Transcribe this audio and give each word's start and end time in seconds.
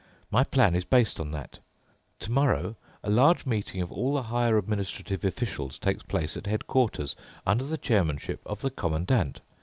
My 0.31 0.43
plan 0.43 0.73
is 0.73 0.83
based 0.83 1.19
on 1.19 1.29
that. 1.29 1.59
Tomorrow 2.19 2.75
a 3.03 3.09
large 3.11 3.45
meeting 3.45 3.83
of 3.83 3.91
all 3.91 4.15
the 4.15 4.23
higher 4.23 4.57
administrative 4.57 5.23
officials 5.23 5.77
takes 5.77 6.01
place 6.01 6.35
at 6.35 6.47
headquarters 6.47 7.15
under 7.45 7.65
the 7.65 7.77
chairmanship 7.77 8.41
of 8.47 8.61
the 8.61 8.71
Commandant. 8.71 9.41